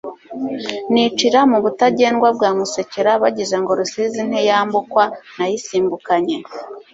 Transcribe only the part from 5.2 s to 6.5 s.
nayisimbukanye